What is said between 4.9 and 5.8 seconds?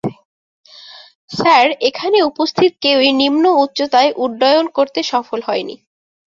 সফল হয়নি।